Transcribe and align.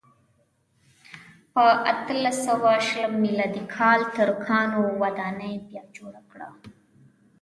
په 1.53 1.65
اتلس 1.91 2.37
سوه 2.47 2.71
شلم 2.87 3.13
میلادي 3.23 3.63
کال 3.75 3.99
ترکانو 4.17 4.81
ودانۍ 5.01 5.55
بیا 5.67 5.83
جوړه 5.97 6.21
کړه. 6.31 6.49